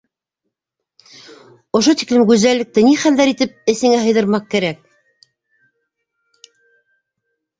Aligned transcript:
Ошо 1.79 1.93
тиклем 2.01 2.23
гүзәллекте 2.29 2.85
ни 2.87 2.95
хәлдәр 3.03 3.33
итеп 3.33 3.53
эсеңә 3.73 3.99
һыйҙырмаҡ 4.05 4.49
кәрәк?! 4.53 4.81